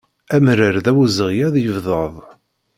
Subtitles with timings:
[0.35, 2.05] Amrar d awezɣi ad yebded.